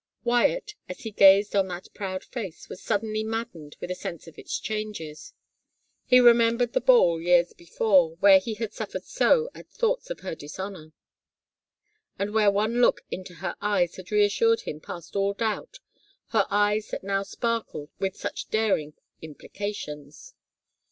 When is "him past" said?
14.61-15.15